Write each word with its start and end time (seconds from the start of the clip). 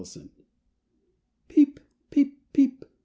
LOST! 0.03 0.17
"Peep! 1.47 1.79
Peep! 2.09 2.39
Peep!" 2.53 2.85